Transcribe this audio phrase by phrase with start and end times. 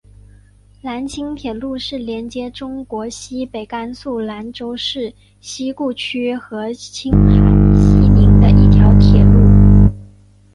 [0.81, 9.91] 兰青铁路是连接中国西北甘肃兰州市西固区和青海西宁的一条铁路。